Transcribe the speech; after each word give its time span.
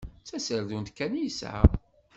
D 0.23 0.25
taserdunt 0.27 0.89
kan 0.97 1.13
i 1.19 1.21
yesεa. 1.25 1.63